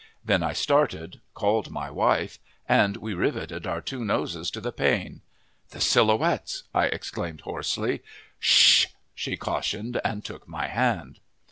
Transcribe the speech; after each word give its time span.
Then 0.25 0.41
I 0.41 0.53
started, 0.53 1.21
called 1.35 1.69
my 1.69 1.91
wife, 1.91 2.39
and 2.67 2.97
we 2.97 3.13
riveted 3.13 3.67
our 3.67 3.81
two 3.81 4.03
noses 4.03 4.49
to 4.49 4.59
the 4.59 4.71
pane. 4.71 5.21
"The 5.69 5.79
Silhouettes!" 5.79 6.63
I 6.73 6.85
exclaimed 6.87 7.41
hoarsely. 7.41 8.01
"Sshh!" 8.39 8.87
she 9.13 9.37
cautioned, 9.37 10.01
and 10.03 10.25
took 10.25 10.47
my 10.47 10.69
hand. 10.69 11.19